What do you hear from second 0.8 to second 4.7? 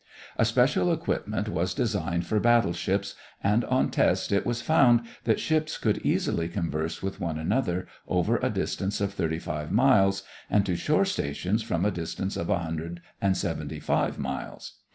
equipment was designed for battle ships and on test it was